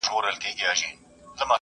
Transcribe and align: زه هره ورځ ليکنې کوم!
زه 0.05 0.11
هره 0.11 0.17
ورځ 0.27 0.37
ليکنې 0.43 0.89
کوم! 1.37 1.49